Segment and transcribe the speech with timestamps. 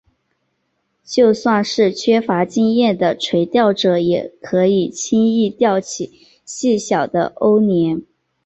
[1.03, 6.11] 就算是缺乏经验的垂钓者也可以轻易钓起
[6.43, 8.03] 细小的欧鲢。